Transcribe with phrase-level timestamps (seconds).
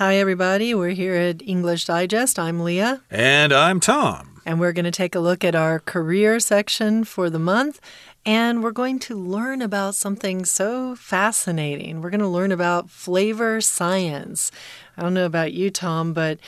[0.00, 0.74] Hi, everybody.
[0.74, 2.38] We're here at English Digest.
[2.38, 3.02] I'm Leah.
[3.10, 4.40] And I'm Tom.
[4.46, 7.82] And we're going to take a look at our career section for the month.
[8.24, 12.00] And we're going to learn about something so fascinating.
[12.00, 14.50] We're going to learn about flavor science.
[14.96, 16.38] I don't know about you, Tom, but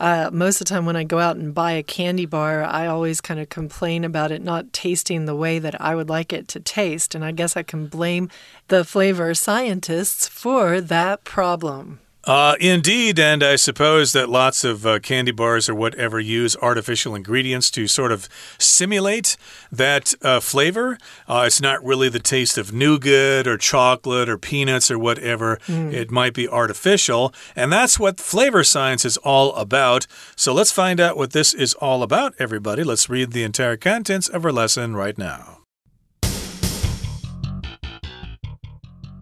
[0.00, 2.86] uh, most of the time when I go out and buy a candy bar, I
[2.86, 6.48] always kind of complain about it not tasting the way that I would like it
[6.48, 7.14] to taste.
[7.14, 8.30] And I guess I can blame
[8.68, 12.00] the flavor scientists for that problem.
[12.24, 17.16] Uh, indeed, and I suppose that lots of uh, candy bars or whatever use artificial
[17.16, 18.28] ingredients to sort of
[18.58, 19.36] simulate
[19.72, 20.98] that uh, flavor.
[21.26, 25.56] Uh, it's not really the taste of nougat or chocolate or peanuts or whatever.
[25.66, 25.92] Mm.
[25.92, 30.06] It might be artificial, and that's what flavor science is all about.
[30.36, 32.84] So let's find out what this is all about, everybody.
[32.84, 35.58] Let's read the entire contents of our lesson right now.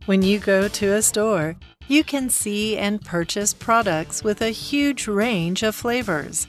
[0.05, 1.57] When you go to a store,
[1.91, 6.47] you can see and purchase products with a huge range of flavors.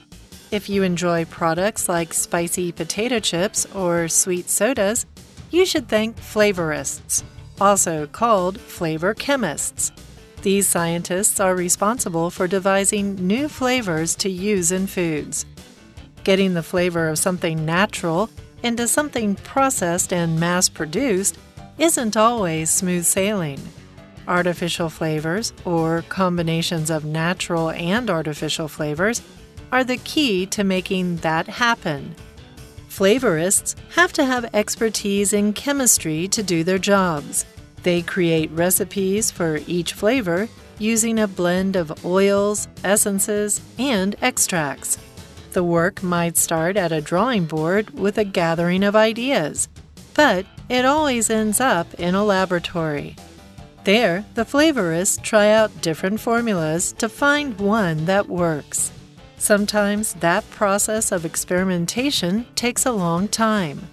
[0.52, 5.08] If you enjoy products like spicy potato chips or sweet sodas,
[5.50, 7.24] you should thank flavorists,
[7.60, 9.92] also called flavor chemists.
[10.44, 15.48] These scientists are responsible for devising new flavors to use in foods.
[16.24, 18.30] Getting the flavor of something natural
[18.62, 21.40] into something processed and mass produced
[21.80, 23.60] isn't always smooth sailing.
[24.28, 29.22] Artificial flavors, or combinations of natural and artificial flavors,
[29.72, 32.16] are the key to making that happen.
[32.90, 37.46] Flavorists have to have expertise in chemistry to do their jobs.
[37.84, 44.98] They create recipes for each flavor using a blend of oils, essences, and extracts.
[45.54, 49.68] The work might start at a drawing board with a gathering of ideas,
[50.14, 53.16] but it always ends up in a laboratory.
[53.84, 58.92] There, the flavorists try out different formulas to find one that works.
[59.38, 63.90] Sometimes that process of experimentation takes a long time.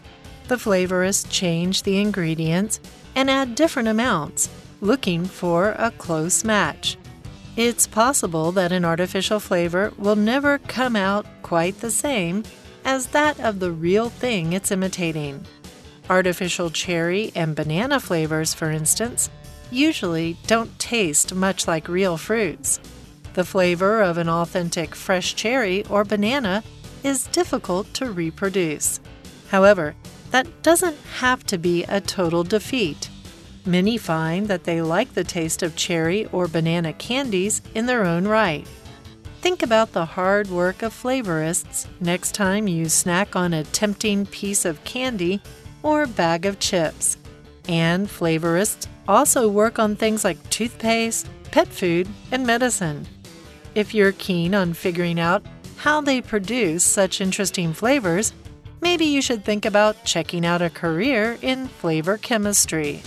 [0.49, 2.81] The flavorists change the ingredients
[3.15, 4.51] and add different amounts,
[4.83, 6.99] looking for a close match.
[7.57, 12.45] It's possible that an artificial flavor will never come out quite the same
[12.85, 15.47] as that of the real thing it's imitating.
[16.11, 19.29] Artificial cherry and banana flavors, for instance,
[19.71, 22.81] usually don't taste much like real fruits.
[23.35, 26.65] The flavor of an authentic fresh cherry or banana
[27.05, 29.01] is difficult to reproduce.
[29.49, 29.95] However,
[30.31, 33.11] that doesn't have to be a total defeat.
[33.65, 38.27] Many find that they like the taste of cherry or banana candies in their own
[38.27, 38.67] right.
[39.41, 44.65] Think about the hard work of flavorists next time you snack on a tempting piece
[44.65, 45.41] of candy
[45.83, 47.18] or bag of chips.
[47.69, 53.07] And flavorists also work on things like toothpaste, pet food, and medicine.
[53.75, 55.45] If you're keen on figuring out
[55.77, 58.33] how they produce such interesting flavors,
[58.81, 63.03] maybe you should think about checking out a career in flavor chemistry.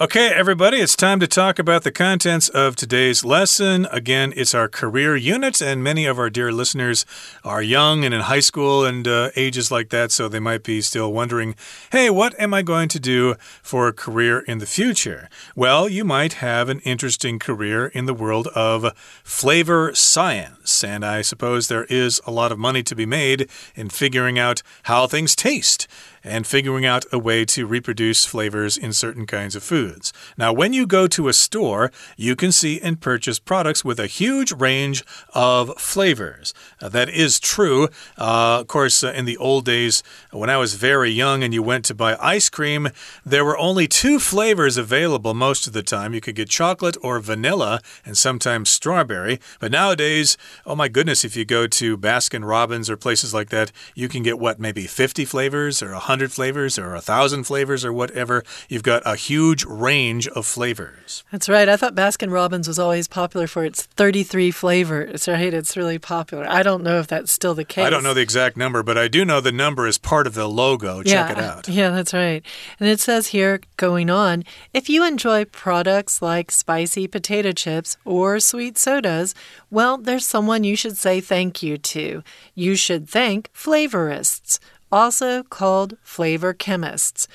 [0.00, 3.86] Okay, everybody, it's time to talk about the contents of today's lesson.
[3.92, 7.06] Again, it's our career unit, and many of our dear listeners
[7.44, 10.80] are young and in high school and uh, ages like that, so they might be
[10.80, 11.54] still wondering
[11.92, 15.28] hey, what am I going to do for a career in the future?
[15.54, 21.22] Well, you might have an interesting career in the world of flavor science, and I
[21.22, 25.36] suppose there is a lot of money to be made in figuring out how things
[25.36, 25.86] taste
[26.24, 30.12] and figuring out a way to reproduce flavors in certain kinds of foods.
[30.38, 34.06] Now, when you go to a store, you can see and purchase products with a
[34.06, 35.04] huge range
[35.34, 36.54] of flavors.
[36.80, 37.88] Uh, that is true.
[38.16, 40.02] Uh, of course, uh, in the old days,
[40.32, 42.88] when I was very young and you went to buy ice cream,
[43.24, 46.14] there were only two flavors available most of the time.
[46.14, 49.40] You could get chocolate or vanilla and sometimes strawberry.
[49.60, 53.70] But nowadays, oh my goodness, if you go to Baskin Robbins or places like that,
[53.94, 57.92] you can get what, maybe 50 flavors or 100 100 flavors or 1,000 flavors or
[57.92, 58.44] whatever.
[58.68, 61.24] You've got a huge range of flavors.
[61.32, 61.68] That's right.
[61.68, 65.52] I thought Baskin Robbins was always popular for its 33 flavors, right?
[65.52, 66.46] It's really popular.
[66.48, 67.84] I don't know if that's still the case.
[67.84, 70.34] I don't know the exact number, but I do know the number is part of
[70.34, 71.02] the logo.
[71.02, 71.68] Check yeah, it out.
[71.68, 72.44] Yeah, that's right.
[72.78, 78.38] And it says here, going on, if you enjoy products like spicy potato chips or
[78.38, 79.34] sweet sodas,
[79.68, 82.22] well, there's someone you should say thank you to.
[82.54, 84.60] You should thank flavorists
[84.90, 87.28] also called flavor chemists.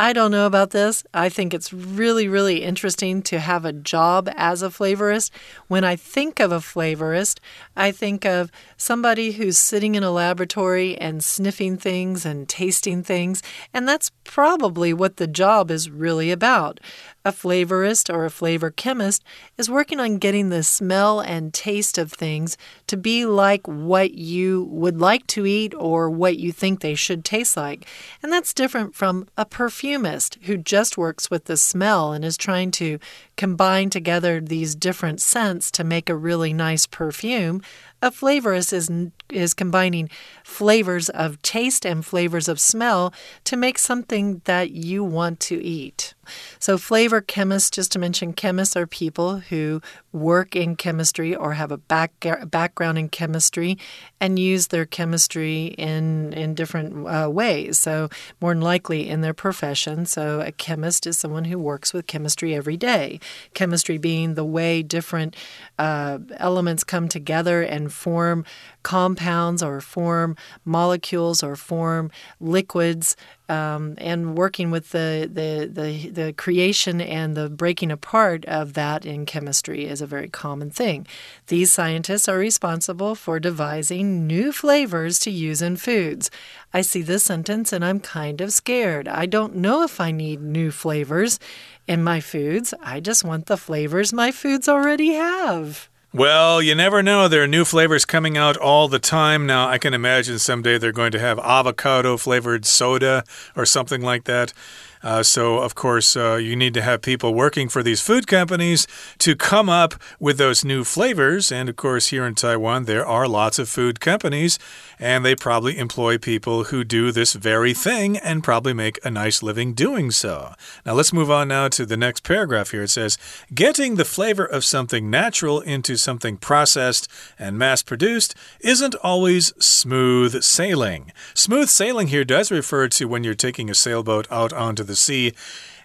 [0.00, 1.02] I don't know about this.
[1.12, 5.32] I think it's really, really interesting to have a job as a flavorist.
[5.66, 7.40] When I think of a flavorist,
[7.76, 13.42] I think of somebody who's sitting in a laboratory and sniffing things and tasting things.
[13.74, 16.78] And that's probably what the job is really about.
[17.24, 19.22] A flavorist or a flavor chemist
[19.58, 22.56] is working on getting the smell and taste of things
[22.86, 27.24] to be like what you would like to eat or what you think they should
[27.24, 27.86] taste like.
[28.22, 32.70] And that's different from a perfumist who just works with the smell and is trying
[32.72, 32.98] to
[33.36, 37.62] combine together these different scents to make a really nice perfume.
[38.00, 38.90] A flavorist is,
[39.28, 40.08] is combining
[40.44, 43.12] flavors of taste and flavors of smell
[43.42, 46.14] to make something that you want to eat.
[46.58, 49.80] So, flavor chemists, just to mention, chemists are people who
[50.12, 52.12] work in chemistry or have a back,
[52.46, 53.78] background in chemistry
[54.20, 57.78] and use their chemistry in, in different uh, ways.
[57.78, 58.08] So,
[58.40, 60.06] more than likely in their profession.
[60.06, 63.20] So, a chemist is someone who works with chemistry every day.
[63.54, 65.36] Chemistry being the way different
[65.78, 68.44] uh, elements come together and form
[68.82, 73.16] compounds or form molecules or form liquids
[73.48, 79.06] um, and working with the, the, the, the creation and the breaking apart of that
[79.06, 81.06] in chemistry is a very common thing.
[81.46, 86.30] These scientists are responsible for devising new flavors to use in foods.
[86.74, 89.08] I see this sentence and I'm kind of scared.
[89.08, 91.38] I don't know if I need new flavors
[91.86, 92.74] in my foods.
[92.82, 95.88] I just want the flavors my foods already have.
[96.12, 97.28] Well, you never know.
[97.28, 99.68] There are new flavors coming out all the time now.
[99.68, 103.24] I can imagine someday they're going to have avocado flavored soda
[103.54, 104.54] or something like that.
[105.02, 108.86] Uh, so, of course, uh, you need to have people working for these food companies
[109.18, 111.52] to come up with those new flavors.
[111.52, 114.58] And, of course, here in Taiwan, there are lots of food companies,
[114.98, 119.42] and they probably employ people who do this very thing and probably make a nice
[119.42, 120.54] living doing so.
[120.84, 122.82] Now, let's move on now to the next paragraph here.
[122.82, 123.18] It says,
[123.54, 127.08] Getting the flavor of something natural into something processed
[127.38, 131.12] and mass produced isn't always smooth sailing.
[131.34, 135.32] Smooth sailing here does refer to when you're taking a sailboat out onto the sea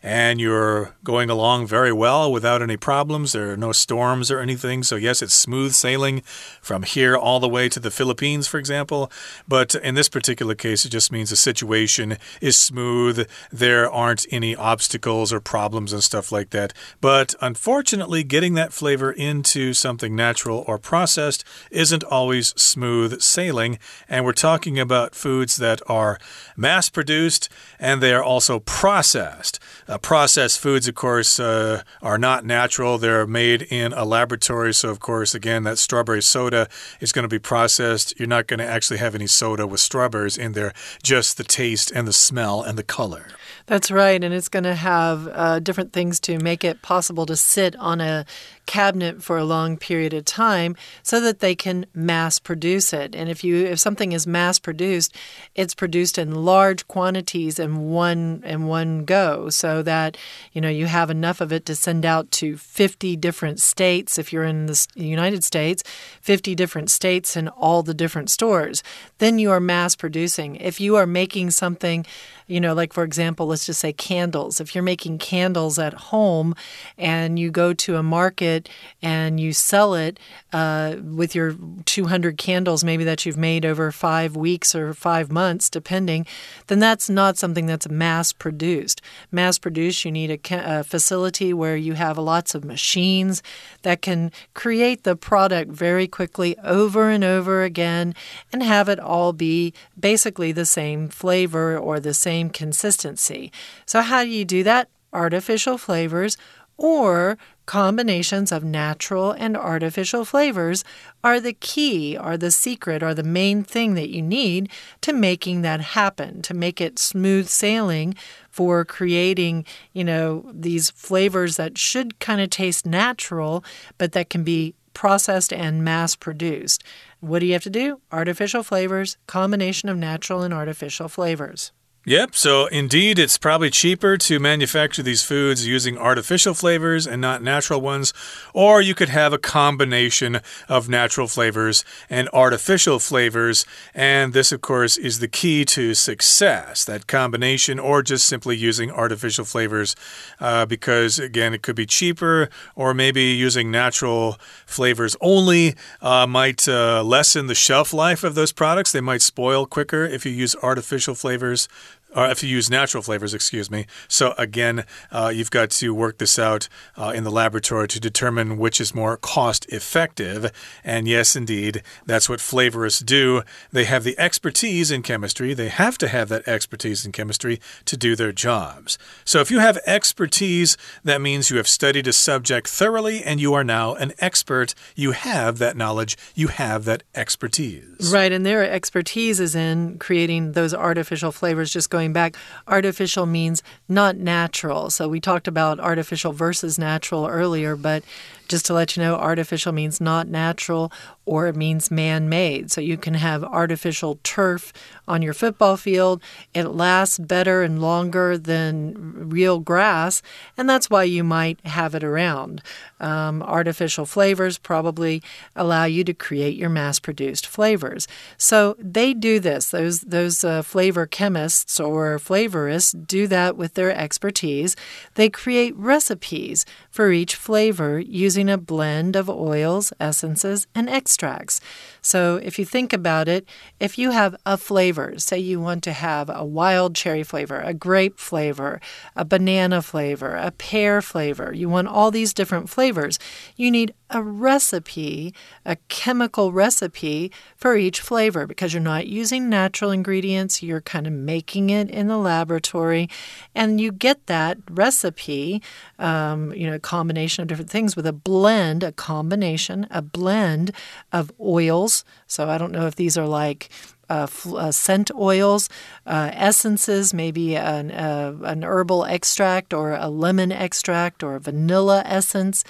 [0.04, 3.32] and you're going along very well without any problems.
[3.32, 4.84] There are no storms or anything.
[4.84, 6.20] So, yes, it's smooth sailing
[6.62, 9.10] from here all the way to the Philippines, for example.
[9.48, 13.30] But in this particular case, it just means the situation is smooth.
[13.50, 16.74] There aren't any obstacles or problems and stuff like that.
[17.00, 23.80] But unfortunately, getting that flavor into something natural or processed isn't always smooth sailing.
[24.10, 26.20] And we're talking about foods that are
[26.58, 27.48] mass produced
[27.80, 29.60] and they are also processed.
[29.94, 32.98] Uh, processed foods, of course, uh, are not natural.
[32.98, 34.74] They're made in a laboratory.
[34.74, 36.68] So, of course, again, that strawberry soda
[37.00, 38.20] is going to be processed.
[38.20, 40.74] You're not going to actually have any soda with strawberries in there,
[41.04, 43.28] just the taste and the smell and the color.
[43.68, 44.24] That's right.
[44.24, 48.02] And it's going to have uh, different things to make it possible to sit on
[48.02, 48.26] a
[48.66, 53.16] cabinet for a long period of time so that they can mass produce it.
[53.16, 55.16] And if you if something is mass produced,
[55.56, 60.18] it's produced in large quantities in one in one go so that
[60.54, 64.32] you know you have enough of it to send out to 50 different states if
[64.32, 65.84] you're in the United States,
[66.22, 68.84] 50 different states and all the different stores.
[69.18, 70.56] Then you are mass producing.
[70.58, 72.06] If you are making something
[72.48, 74.60] you know, like for example, let's just say candles.
[74.60, 76.56] If you're making candles at home
[76.98, 78.70] and you go to a market
[79.02, 80.20] and you sell it
[80.52, 81.56] uh, with your
[81.86, 86.26] 200 candles, maybe that you've made over five weeks or five months, depending,
[86.68, 89.02] then that's not something that's mass produced.
[89.32, 93.42] Mass produced, you need a, a facility where you have lots of machines
[93.84, 98.14] that can create the product very quickly over and over again
[98.52, 103.52] and have it all be basically the same flavor or the same same consistency.
[103.86, 104.90] So, how do you do that?
[105.14, 106.36] Artificial flavors
[106.78, 107.38] or
[107.68, 110.84] combinations of natural and artificial flavors
[111.24, 114.70] are the key, are the secret, are the main thing that you need
[115.02, 118.16] to making that happen, to make it smooth sailing
[118.50, 119.64] for creating,
[119.94, 123.64] you know, these flavors that should kind of taste natural,
[124.00, 126.84] but that can be processed and mass produced.
[127.20, 128.02] What do you have to do?
[128.12, 131.72] Artificial flavors, combination of natural and artificial flavors.
[132.06, 137.42] Yep, so indeed, it's probably cheaper to manufacture these foods using artificial flavors and not
[137.42, 138.14] natural ones,
[138.54, 143.66] or you could have a combination of natural flavors and artificial flavors.
[143.96, 148.92] And this, of course, is the key to success that combination, or just simply using
[148.92, 149.96] artificial flavors,
[150.42, 156.68] uh, because again, it could be cheaper, or maybe using natural flavors only uh, might
[156.68, 158.92] uh, lessen the shelf life of those products.
[158.92, 161.70] They might spoil quicker if you use artificial flavors.
[162.16, 163.86] Or if you use natural flavors, excuse me.
[164.08, 166.68] So again, uh, you've got to work this out
[166.98, 170.52] uh, in the laboratory to determine which is more cost effective.
[170.84, 173.44] And yes, indeed, that's what flavorists do.
[173.72, 175.54] They have the expertise in chemistry.
[175.54, 178.98] They have to have that expertise in chemistry to do their jobs.
[179.26, 183.54] So if you have expertise, that means you have studied a subject thoroughly and you
[183.54, 184.76] are now an expert.
[184.96, 188.12] You have that knowledge, you have that expertise.
[188.12, 192.36] Right, and their expertise is in creating those artificial flavors, just going going back,
[192.68, 194.90] artificial means not natural.
[194.90, 198.04] So we talked about artificial versus natural earlier, but
[198.50, 200.92] just to let you know, artificial means not natural
[201.26, 202.72] or it means man made.
[202.72, 204.74] So you can have artificial turf
[205.08, 206.22] on your football field.
[206.54, 210.22] It lasts better and longer than real grass,
[210.58, 212.62] and that's why you might have it around.
[213.00, 215.22] Um, artificial flavors probably
[215.56, 218.08] allow you to create your mass produced flavors.
[218.38, 219.72] So they do this.
[219.72, 224.76] Those, those uh, flavor chemists or flavorists do that with their expertise.
[225.16, 231.62] They create recipes for each flavor using a blend of oils, essences, and extracts abstracts.
[232.04, 233.48] So if you think about it,
[233.80, 237.74] if you have a flavor, say you want to have a wild cherry flavor, a
[237.74, 238.82] grape flavor,
[239.16, 243.18] a banana flavor, a pear flavor, you want all these different flavors,
[243.56, 245.34] you need a recipe,
[245.66, 251.14] a chemical recipe for each flavor because you're not using natural ingredients, you're kind of
[251.14, 253.10] making it in the laboratory,
[253.56, 255.62] and you get that recipe,
[256.00, 260.72] um, you know, a combination of different things with a blend, a combination, a blend
[261.12, 261.93] of oils.
[262.28, 263.70] So I don't know if these are like
[264.10, 265.70] uh, uh, scent oils,
[266.06, 272.04] uh, essences, maybe an, uh, an herbal extract or a lemon extract or a vanilla
[272.06, 272.64] essence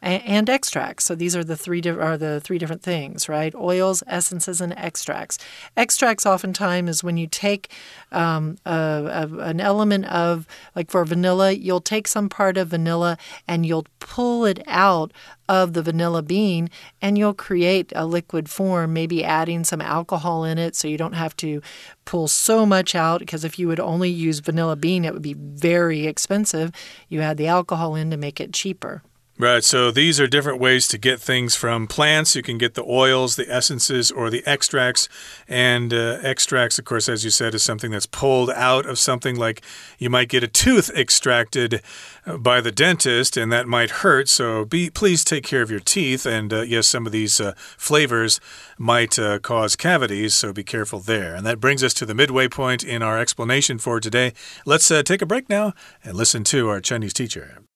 [0.00, 1.04] and extracts.
[1.04, 3.54] So these are the three are the three different things, right?
[3.54, 5.38] Oils, essences, and extracts.
[5.76, 7.72] Extracts oftentimes is when you take
[8.12, 13.18] um, a, a, an element of like for vanilla, you'll take some part of vanilla
[13.46, 15.12] and you'll pull it out
[15.48, 16.68] of the vanilla bean
[17.00, 21.14] and you'll create a liquid form, maybe adding some alcohol in it so you don't
[21.14, 21.60] have to
[22.04, 25.34] pull so much out because if you would only use vanilla bean, it would be
[25.34, 26.70] very expensive.
[27.08, 29.02] You add the alcohol in to make it cheaper.
[29.40, 32.34] Right, so these are different ways to get things from plants.
[32.34, 35.08] You can get the oils, the essences, or the extracts.
[35.46, 39.36] And uh, extracts, of course, as you said, is something that's pulled out of something
[39.36, 39.62] like
[39.96, 41.82] you might get a tooth extracted
[42.26, 44.28] uh, by the dentist, and that might hurt.
[44.28, 46.26] So be, please take care of your teeth.
[46.26, 48.40] And uh, yes, some of these uh, flavors
[48.76, 51.36] might uh, cause cavities, so be careful there.
[51.36, 54.32] And that brings us to the midway point in our explanation for today.
[54.66, 57.67] Let's uh, take a break now and listen to our Chinese teacher.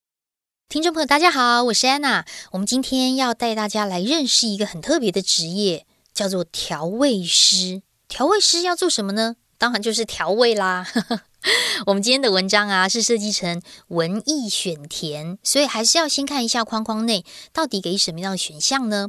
[0.68, 2.24] 听众朋友，大家好，我是安娜。
[2.52, 7.82] 我们今天要带大家来认识一个很特别的职业，叫做调味师。
[8.08, 9.36] 调味师要做什么呢？
[9.58, 10.86] 当然就是调味啦。
[11.86, 19.08] 我们今天的文章啊，是设计成文艺选填，所以还是要先看一下框框内到底给什么样的选项呢？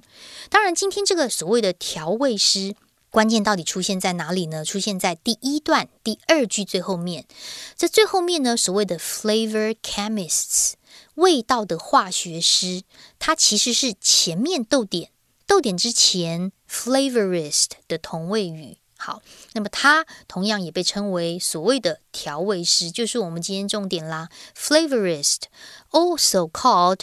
[0.49, 2.75] 当然，今天这个所谓的调味师，
[3.09, 4.65] 关键到底出现在哪里呢？
[4.65, 7.25] 出现在第一段第二句最后面。
[7.75, 10.73] 在最后面呢，所谓的 flavor chemists。
[11.15, 12.83] 味道的化学师，
[13.19, 15.11] 它其实是前面逗点，
[15.45, 18.77] 逗点之前 flavorist 的同位语。
[18.97, 19.21] 好，
[19.53, 24.29] 那么它同样也被称为所谓的调味师，就是我们今天重点啦。
[24.57, 27.01] flavorist，also called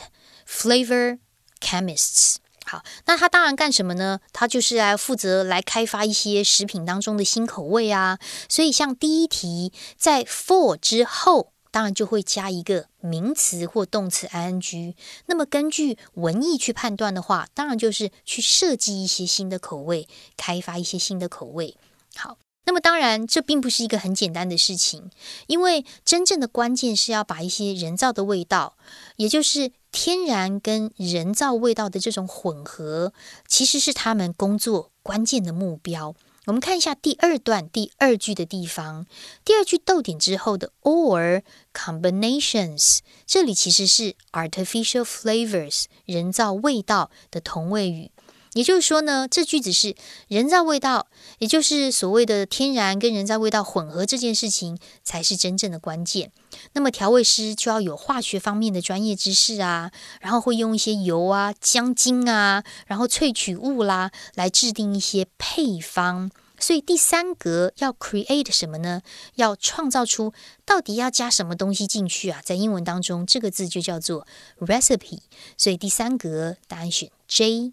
[0.48, 1.18] flavor
[1.60, 2.36] chemists。
[2.64, 4.20] 好，那他当然干什么呢？
[4.32, 8.18] 他就是来负责来开发一些食品当中的新口味啊。
[8.48, 11.52] 所以像第一题在 for 之后。
[11.70, 14.94] 当然就会加一个名词或动词 ing。
[15.26, 21.76] 那么根据文意去判断的话，当然就是去设计一些新的口味，开发一些新的口味。
[22.14, 22.36] 好，
[22.66, 25.10] 那么当然这并不是一个很简单的事情，
[25.46, 28.76] 因为真正的关键是要把一些人造的味道，
[29.16, 33.12] 也就是天然跟人造味道的这种混合，
[33.46, 36.14] 其实是他们工作关键的目标。
[36.46, 39.06] 我们看一下第二段第二句的地方，
[39.44, 41.42] 第二句逗点之后的 or
[41.74, 48.10] combinations，这里其实是 artificial flavors 人造味道的同位语。
[48.54, 49.94] 也就是说呢，这句子是
[50.28, 51.06] 人造味道，
[51.38, 56.32] 也就是所谓的天然跟人造味道混合这件事情才是真正的关键。
[56.72, 66.30] 那么调味师就要有化学方面的专业知识啊，然后会用一些油啊、姜精啊，然后萃取物啦，来制定一些配方。
[66.58, 69.00] 所以第三格要 create 什么呢？
[69.36, 70.34] 要创造出
[70.66, 72.42] 到底要加什么东西进去啊？
[72.44, 74.26] 在英文当中，这个字就叫做
[74.58, 75.20] recipe。
[75.56, 77.72] 所以第三格答案选 J。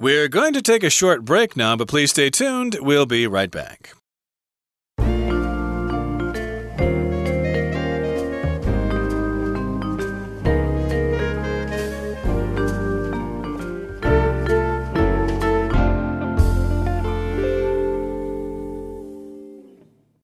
[0.00, 2.78] We're going to take a short break now, but please stay tuned.
[2.80, 3.92] We'll be right back.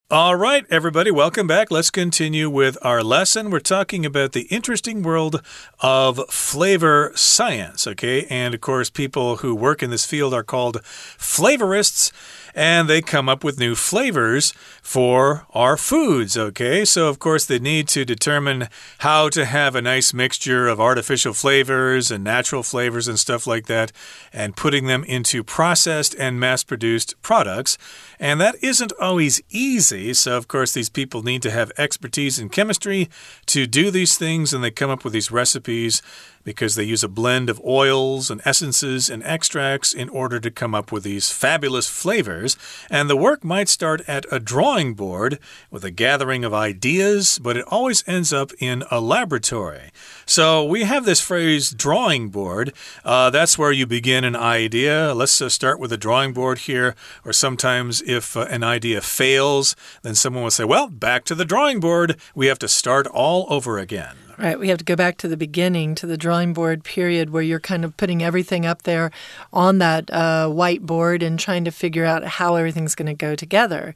[0.09, 1.69] All right, everybody, welcome back.
[1.69, 3.49] Let's continue with our lesson.
[3.49, 5.43] We're talking about the interesting world
[5.81, 8.25] of flavor science, okay?
[8.29, 12.13] And of course, people who work in this field are called flavorists
[12.57, 16.83] and they come up with new flavors for our foods, okay?
[16.83, 21.33] So, of course, they need to determine how to have a nice mixture of artificial
[21.33, 23.91] flavors and natural flavors and stuff like that,
[24.33, 27.77] and putting them into processed and mass produced products.
[28.19, 30.15] And that isn't always easy.
[30.15, 33.07] So, of course, these people need to have expertise in chemistry
[33.45, 36.01] to do these things, and they come up with these recipes
[36.47, 40.73] because they use a blend of oils and essences and extracts in order to come
[40.73, 42.55] up with these fabulous flavors.
[42.89, 45.39] And the work might start at a drawing board
[45.69, 49.91] with a gathering of ideas, but it always ends up in a laboratory.
[50.25, 52.71] So we have this phrase drawing board.
[53.03, 55.13] Uh, that's where you begin an idea.
[55.13, 56.95] Let's uh, start with a drawing board here.
[57.25, 61.43] Or sometimes, if uh, an idea fails, then someone will say, Well, back to the
[61.43, 62.15] drawing board.
[62.33, 64.26] We have to start all over again.
[64.39, 64.59] Right.
[64.59, 67.59] We have to go back to the beginning, to the drawing board period where you're
[67.59, 69.09] kind of putting everything up there
[69.51, 73.95] on that uh, whiteboard and trying to figure out how everything's going to go together.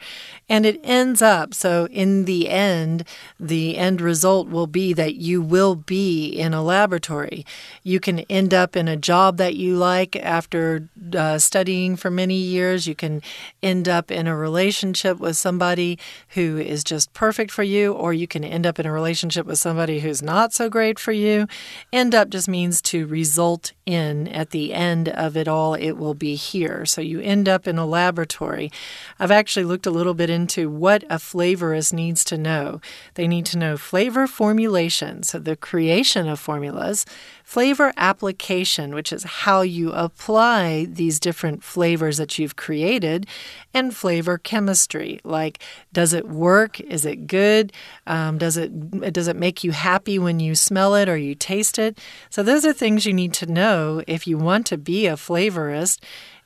[0.50, 3.03] And it ends up, so in the end,
[3.39, 7.45] the end result will be that you will be in a laboratory.
[7.83, 12.33] You can end up in a job that you like after uh, studying for many
[12.33, 12.88] years.
[12.88, 13.21] You can
[13.62, 18.25] end up in a relationship with somebody who is just perfect for you, or you
[18.25, 21.45] can end up in a relationship with somebody who's not not so great for you.
[21.91, 24.29] End up just means to result in.
[24.29, 26.85] At the end of it all, it will be here.
[26.85, 28.71] So you end up in a laboratory.
[29.19, 32.79] I've actually looked a little bit into what a flavorist needs to know.
[33.15, 37.05] They need to know flavor formulation, so the creation of formulas,
[37.51, 43.27] flavor application, which is how you apply these different flavors that you've created,
[43.74, 46.79] and flavor chemistry, like does it work?
[46.79, 47.74] Is it good?
[48.08, 51.77] Um, does it does it make you happy when you smell it or you taste
[51.77, 52.00] it?
[52.29, 56.00] So those are things you need to know if you want to be a flavorist.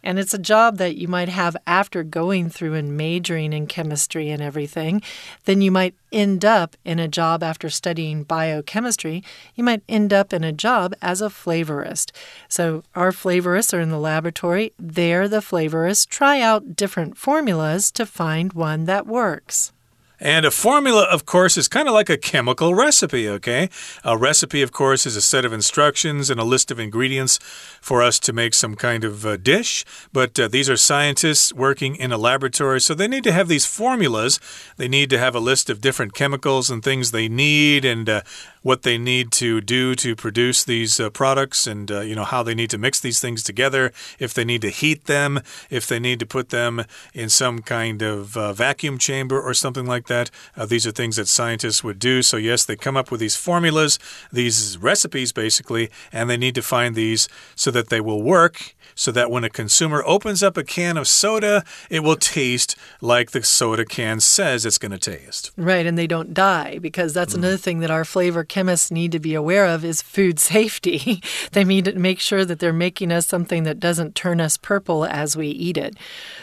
[0.05, 4.29] And it's a job that you might have after going through and majoring in chemistry
[4.29, 5.01] and everything.
[5.45, 9.23] Then you might end up in a job after studying biochemistry.
[9.55, 12.11] You might end up in a job as a flavorist.
[12.47, 14.71] So, our flavorists are in the laboratory.
[14.77, 16.07] They're the flavorists.
[16.07, 19.73] Try out different formulas to find one that works.
[20.19, 23.69] And a formula, of course, is kind of like a chemical recipe, okay?
[24.03, 27.37] A recipe, of course, is a set of instructions and a list of ingredients
[27.81, 29.83] for us to make some kind of uh, dish.
[30.13, 33.65] But uh, these are scientists working in a laboratory, so they need to have these
[33.65, 34.39] formulas.
[34.77, 38.21] They need to have a list of different chemicals and things they need and uh,
[38.65, 42.41] what they need to do to produce these uh, products and uh, you know how
[42.41, 45.99] they need to mix these things together if they need to heat them if they
[45.99, 50.31] need to put them in some kind of uh, vacuum chamber or something like that
[50.57, 53.35] uh, these are things that scientists would do so yes they come up with these
[53.35, 53.99] formulas
[54.33, 59.11] these recipes basically and they need to find these so that they will work so
[59.11, 63.43] that when a consumer opens up a can of soda, it will taste like the
[63.43, 65.51] soda can says it's going to taste.
[65.57, 67.39] Right, and they don't die because that's mm.
[67.39, 71.21] another thing that our flavor chemists need to be aware of is food safety.
[71.51, 75.03] they need to make sure that they're making us something that doesn't turn us purple
[75.03, 75.93] as we eat it.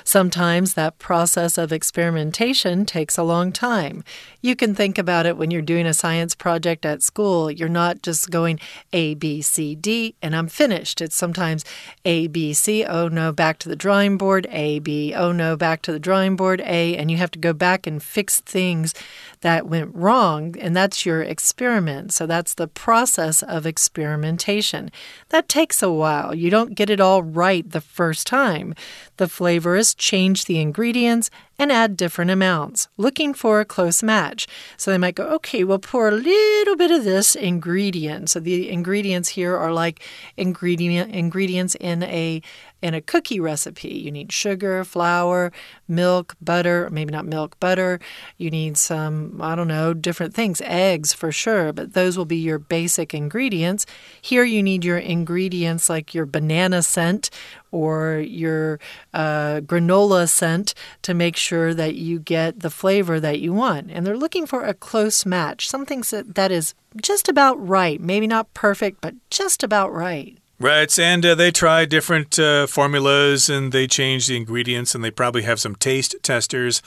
[0.04, 4.04] Sometimes that process of experimentation takes a long time.
[4.42, 7.50] You can think about it when you're doing a science project at school.
[7.50, 8.60] You're not just going
[8.92, 11.00] A, B, C, D, and I'm finished.
[11.00, 11.64] It's sometimes
[12.04, 15.80] A, B, C, oh no, back to the drawing board, A, B, oh no, back
[15.82, 18.92] to the drawing board, A, and you have to go back and fix things
[19.40, 22.01] that went wrong, and that's your experiment.
[22.10, 24.90] So that's the process of experimentation.
[25.28, 26.34] That takes a while.
[26.34, 28.74] You don't get it all right the first time.
[29.18, 34.46] The flavorists change the ingredients and add different amounts, looking for a close match.
[34.76, 38.30] So they might go, okay, we'll pour a little bit of this ingredient.
[38.30, 40.02] So the ingredients here are like
[40.36, 42.42] ingredient ingredients in a
[42.82, 43.90] in a cookie recipe.
[43.90, 45.52] You need sugar, flour,
[45.86, 48.00] milk, butter, maybe not milk, butter.
[48.38, 52.36] You need some, I don't know, different things, eggs for sure, but those will be
[52.36, 53.86] your basic ingredients.
[54.20, 57.30] Here you need your ingredients like your banana scent
[57.72, 58.78] or your
[59.12, 63.90] uh, granola scent to make sure that you get the flavor that you want.
[63.90, 68.00] And they're looking for a close match, something that is just about right.
[68.00, 70.38] Maybe not perfect, but just about right.
[70.62, 75.10] Right, and uh, they try different uh, formulas and they change the ingredients, and they
[75.10, 76.80] probably have some taste testers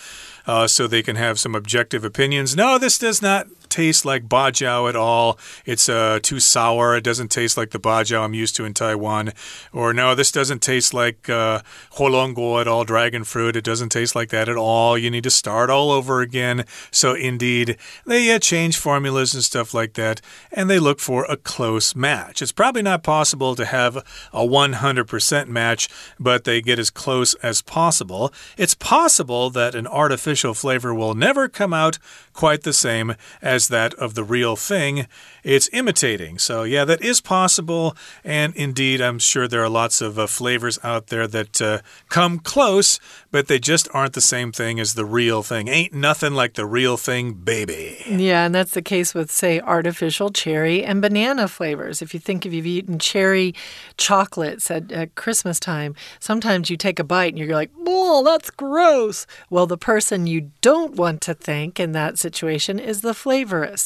[0.48, 2.56] uh, so they can have some objective opinions.
[2.56, 5.38] No, this does not taste like bajao at all.
[5.66, 6.96] It's uh, too sour.
[6.96, 9.34] It doesn't taste like the bajao I'm used to in Taiwan.
[9.74, 11.60] Or no, this doesn't taste like uh,
[11.98, 13.58] holongo at all, dragon fruit.
[13.58, 14.98] It doesn't taste like that at all.
[14.98, 16.64] You need to start all over again.
[16.90, 20.22] So indeed, they uh, change formulas and stuff like that,
[20.54, 22.42] and they look for a close match.
[22.42, 23.98] It's probably not possible to have
[24.32, 28.32] a 100% match, but they get as close as possible.
[28.58, 31.98] It's possible that an artificial flavor will never come out
[32.32, 35.08] quite the same as that of the real thing
[35.46, 36.40] it's imitating.
[36.40, 37.96] So, yeah, that is possible.
[38.24, 42.40] And indeed, I'm sure there are lots of uh, flavors out there that uh, come
[42.40, 43.00] close,
[43.30, 45.68] but they just aren't the same thing as the real thing.
[45.68, 47.98] Ain't nothing like the real thing, baby.
[48.10, 52.02] Yeah, and that's the case with, say, artificial cherry and banana flavors.
[52.02, 53.54] If you think if you've eaten cherry
[53.98, 58.50] chocolates at, at Christmas time, sometimes you take a bite and you're like, oh, that's
[58.50, 59.28] gross.
[59.52, 63.14] Well, the person you don't want to thank in that situation is the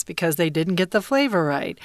[0.06, 1.78] because they didn't get the flavor right.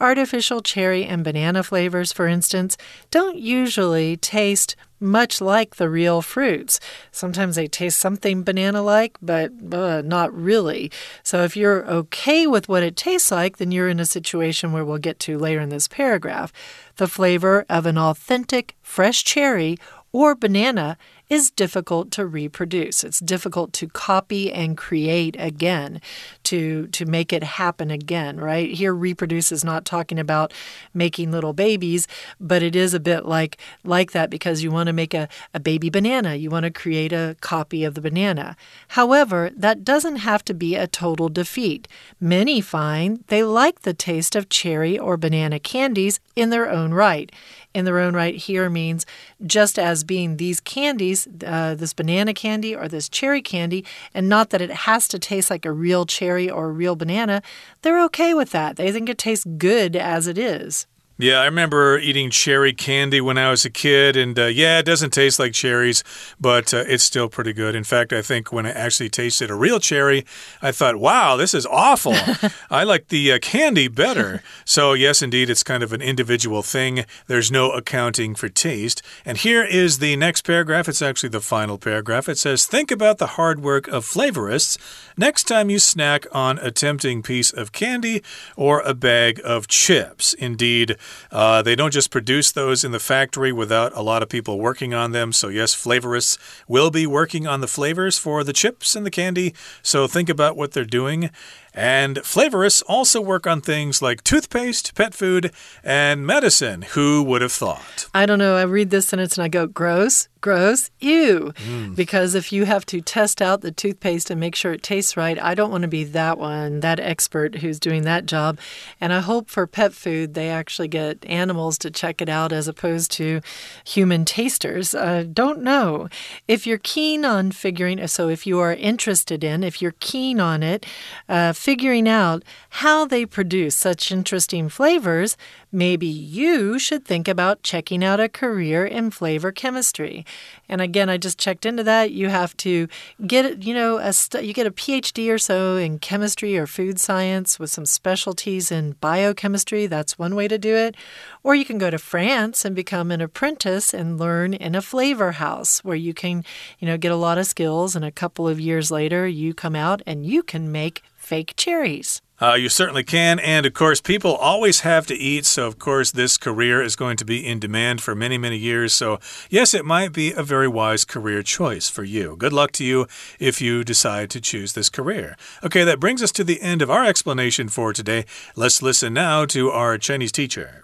[0.00, 2.76] Artificial cherry and banana flavors, for instance,
[3.10, 6.80] don't usually taste much like the real fruits.
[7.12, 10.90] Sometimes they taste something banana like, but uh, not really.
[11.22, 14.84] So if you're okay with what it tastes like, then you're in a situation where
[14.84, 16.52] we'll get to later in this paragraph.
[16.96, 19.78] The flavor of an authentic fresh cherry
[20.12, 20.96] or banana
[21.28, 23.04] is difficult to reproduce.
[23.04, 26.00] It's difficult to copy and create again,
[26.44, 28.70] to, to make it happen again, right?
[28.70, 30.52] Here, reproduce is not talking about
[30.94, 32.08] making little babies,
[32.40, 35.60] but it is a bit like, like that because you want to make a, a
[35.60, 36.34] baby banana.
[36.34, 38.56] You want to create a copy of the banana.
[38.88, 41.86] However, that doesn't have to be a total defeat.
[42.20, 47.30] Many find they like the taste of cherry or banana candies in their own right
[47.74, 49.06] in their own right here means
[49.46, 54.50] just as being these candies, uh, this banana candy or this cherry candy, and not
[54.50, 57.42] that it has to taste like a real cherry or a real banana,
[57.82, 58.76] they're okay with that.
[58.76, 60.86] They think it tastes good as it is.
[61.20, 64.84] Yeah, I remember eating cherry candy when I was a kid, and uh, yeah, it
[64.84, 66.04] doesn't taste like cherries,
[66.40, 67.74] but uh, it's still pretty good.
[67.74, 70.24] In fact, I think when I actually tasted a real cherry,
[70.62, 72.14] I thought, wow, this is awful.
[72.70, 74.44] I like the uh, candy better.
[74.64, 77.04] so, yes, indeed, it's kind of an individual thing.
[77.26, 79.02] There's no accounting for taste.
[79.24, 80.88] And here is the next paragraph.
[80.88, 82.28] It's actually the final paragraph.
[82.28, 84.78] It says, Think about the hard work of flavorists
[85.16, 88.22] next time you snack on a tempting piece of candy
[88.56, 90.32] or a bag of chips.
[90.34, 90.96] Indeed,
[91.30, 94.94] uh, they don't just produce those in the factory without a lot of people working
[94.94, 95.32] on them.
[95.32, 99.54] So, yes, flavorists will be working on the flavors for the chips and the candy.
[99.82, 101.30] So, think about what they're doing.
[101.74, 105.52] And flavorists also work on things like toothpaste, pet food,
[105.84, 106.82] and medicine.
[106.82, 108.08] Who would have thought?
[108.12, 108.56] I don't know.
[108.56, 111.52] I read this sentence and I go, gross, gross, ew.
[111.56, 111.96] Mm.
[111.96, 115.40] Because if you have to test out the toothpaste and make sure it tastes right,
[115.40, 118.58] I don't want to be that one, that expert who's doing that job.
[119.00, 122.68] And I hope for pet food, they actually get animals to check it out as
[122.68, 123.40] opposed to
[123.84, 124.94] human tasters.
[124.94, 126.08] Uh, don't know.
[126.46, 130.62] If you're keen on figuring, so if you are interested in, if you're keen on
[130.62, 130.86] it,
[131.28, 135.36] uh, figuring out how they produce such interesting flavors,
[135.72, 140.24] maybe you should think about checking out a career in flavor chemistry.
[140.68, 142.10] And again, I just checked into that.
[142.10, 142.88] You have to
[143.26, 144.12] get, you know, a
[144.42, 148.92] you get a PhD or so in chemistry or food science with some specialties in
[149.00, 149.86] biochemistry.
[149.86, 150.94] That's one way to do it.
[151.42, 155.32] Or you can go to France and become an apprentice and learn in a flavor
[155.32, 156.44] house where you can,
[156.78, 159.74] you know, get a lot of skills and a couple of years later you come
[159.74, 162.20] out and you can make fake cherries.
[162.41, 163.39] Uh, you certainly can.
[163.39, 165.45] And of course, people always have to eat.
[165.45, 168.93] So, of course, this career is going to be in demand for many, many years.
[168.93, 169.19] So,
[169.49, 172.35] yes, it might be a very wise career choice for you.
[172.35, 173.07] Good luck to you
[173.39, 175.37] if you decide to choose this career.
[175.63, 178.25] Okay, that brings us to the end of our explanation for today.
[178.55, 180.83] Let's listen now to our Chinese teacher.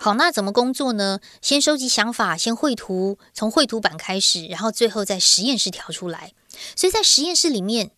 [0.00, 1.18] 好，那怎么工作呢？
[1.42, 6.32] 先收集想法，先绘图，从绘图板开始，然后最后在实验室调出来。
[6.76, 7.90] 所以在实验室里面，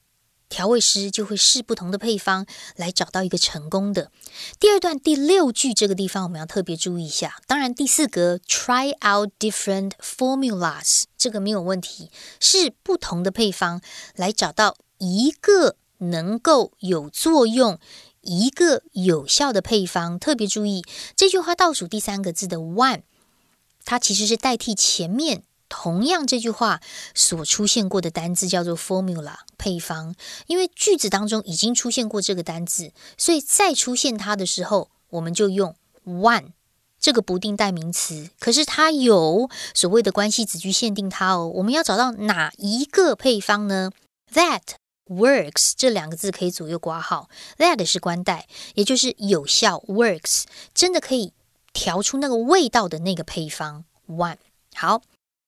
[0.50, 4.12] 调味师就会试不同的配方来找到一个成功的。
[4.60, 7.38] 第二段第六句这个地方我们要特别注意一下。
[7.48, 13.82] 当然第四格 try out different formulas 这个没有问题，是不同的配方
[14.16, 17.80] 来找到一个能够有作用、
[18.22, 20.20] 一个有效的配方。
[20.20, 20.84] 特别注意
[21.16, 23.02] 这句话倒数第三个字的 one，
[23.84, 25.44] 它其实是代替前面。
[25.68, 26.82] 同样，这句话
[27.14, 30.16] 所出现过的单字叫做 formula 配方，
[30.48, 35.76] 因为句子当中已经出现过这个单字，所以再出现它的时候，我们就用
[36.06, 36.52] one
[37.00, 38.30] 这个不定代名词。
[38.40, 43.92] 可是它有所谓的关系子句限定它哦，我们要找到哪一个配方呢
[44.34, 44.62] ？That
[45.08, 51.34] works 这两个字可以左右挂号，that 是关代，也就是有效 works，真的可以
[51.74, 54.38] 调出那个味道的那个配方 one。
[54.74, 55.02] 好，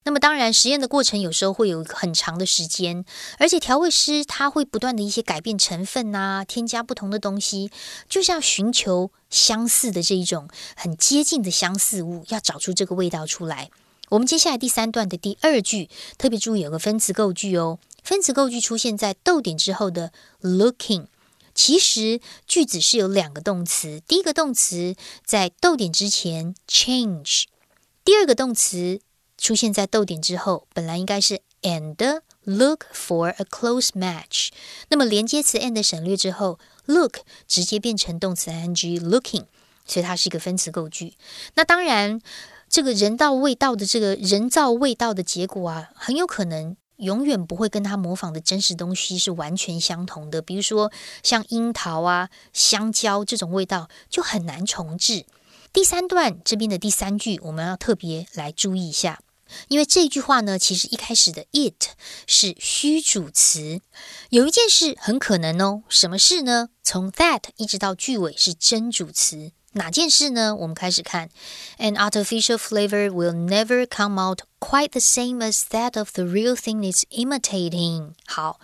[0.04, 3.04] 那么当然实验的过程有时候会有很长的时间，
[3.38, 7.70] 而且调味师他会不断的一些改变成分啊，添加不同的东西，
[8.08, 13.70] 就是要寻求相似的这一种很接近的相似物，要找出这个味道出来。
[14.08, 17.78] 我们接下来第三段的第二句，特别注意有个分词构句哦。
[18.02, 21.08] 分词构句出现在逗点之后的 looking，
[21.54, 24.00] 其实句子是有两个动词。
[24.08, 27.44] 第一个动词在逗点之前 change，
[28.02, 29.02] 第二个动词
[29.38, 34.50] 出现在逗点之后，本来应该是 and look for a close match。
[34.90, 39.46] 那么连接词 and 省略之后，look 直接变成动词 ing looking，
[39.86, 41.14] 所以它是一个分词构句。
[41.54, 42.20] 那当然。
[42.70, 50.42] 这个人造味道的这个人造味道的结果啊，很有可能永远不会跟他模仿的真实东西是完全相同的。
[50.42, 55.24] 比如说像樱桃啊、香蕉这种味道就很难重置。
[55.72, 59.20] 第三段这边的第三句，我们要特别来注意一下，
[59.68, 61.90] 因为这句话呢，其实一开始的 it
[62.26, 63.80] 是虚主词，
[64.30, 66.68] 有一件事很可能哦，什么事呢？
[66.82, 69.52] 从 that 一直到句尾是真主词。
[69.72, 70.56] 哪件事呢？
[70.56, 71.28] 我们开始看
[71.78, 76.78] ，An artificial flavor will never come out quite the same as that of the real thing
[76.78, 78.12] it's imitating。
[78.26, 78.58] 好，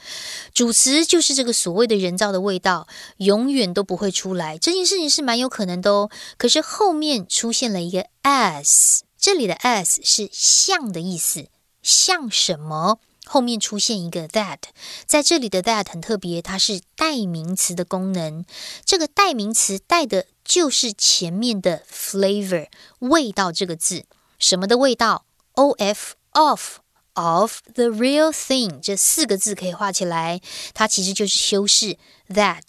[0.55, 4.57] 主词就是这个所谓的人造的味道，永远都不会出来。
[4.59, 6.11] 这件事情是蛮有可能的哦。
[6.39, 11.49] 可是后面出现了一个 as，这里的 as 是像的意思，
[11.83, 12.99] 像什么？
[13.25, 14.59] 后面出现一个 that，
[15.07, 18.45] 在这里的 that 很特别，它是代名词的功能。
[18.85, 24.05] 这个代名词带的就是前面的 flavor 味道这个字，
[24.39, 26.81] 什么的味道？of of
[27.15, 30.43] of the real thing 这四个字可以画起来，
[30.75, 31.97] 它其实就是修饰
[32.29, 32.65] that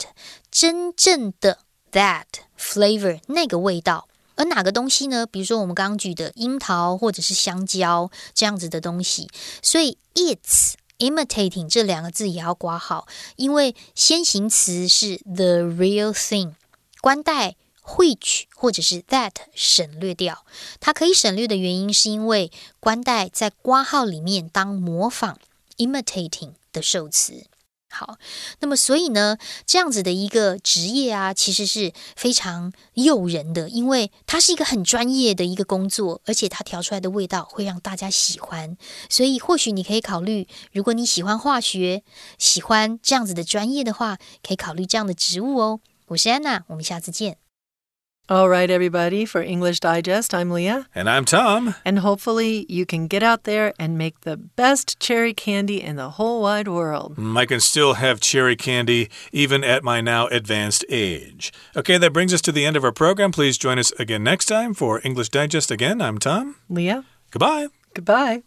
[0.50, 1.58] 真正的
[1.92, 2.24] that
[2.58, 4.08] flavor 那个味道。
[4.36, 5.26] 而哪个东西呢？
[5.26, 9.28] 比如说我们刚刚举的樱桃或者是香蕉这样子的东西，
[9.62, 16.52] 所以 it's imitating 这两个字也要挂好，因为先行词是 the real thing，
[17.00, 20.44] 关带 which 或者是 that 省略掉。
[20.80, 25.38] 它可以省略的原因是因为关带在挂号里面当模仿
[25.76, 27.46] imitating 的受词。
[27.88, 28.18] 好，
[28.60, 38.76] 那么所以呢，这样子的一个职业啊，其实是非常诱人的，因为它是一个很专业的一个工作，而且它调出来的味道会让大家喜欢。
[39.08, 42.02] 所以或许你可以考虑，如果你喜欢化学，
[42.38, 45.80] 喜欢这样子的专业的话，可以考虑这样的职务哦。
[46.08, 47.45] 我是安娜，我们下次见。
[48.28, 50.88] All right, everybody, for English Digest, I'm Leah.
[50.96, 51.76] And I'm Tom.
[51.84, 56.10] And hopefully you can get out there and make the best cherry candy in the
[56.10, 57.14] whole wide world.
[57.14, 61.52] Mm, I can still have cherry candy even at my now advanced age.
[61.76, 63.30] Okay, that brings us to the end of our program.
[63.30, 65.70] Please join us again next time for English Digest.
[65.70, 66.56] Again, I'm Tom.
[66.68, 67.04] Leah.
[67.30, 67.68] Goodbye.
[67.94, 68.42] Goodbye.